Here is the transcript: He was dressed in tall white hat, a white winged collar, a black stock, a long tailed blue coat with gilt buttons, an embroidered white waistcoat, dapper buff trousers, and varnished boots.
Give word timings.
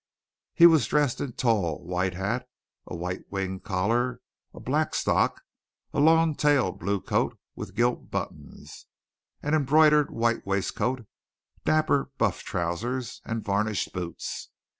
He 0.55 0.65
was 0.65 0.87
dressed 0.87 1.21
in 1.21 1.33
tall 1.33 1.83
white 1.85 2.15
hat, 2.15 2.47
a 2.87 2.95
white 2.95 3.21
winged 3.29 3.63
collar, 3.63 4.19
a 4.51 4.59
black 4.59 4.95
stock, 4.95 5.39
a 5.93 5.99
long 5.99 6.33
tailed 6.33 6.79
blue 6.79 6.99
coat 6.99 7.37
with 7.55 7.75
gilt 7.75 8.09
buttons, 8.09 8.87
an 9.43 9.53
embroidered 9.53 10.09
white 10.09 10.43
waistcoat, 10.43 11.05
dapper 11.65 12.09
buff 12.17 12.41
trousers, 12.41 13.21
and 13.25 13.45
varnished 13.45 13.93
boots. 13.93 14.49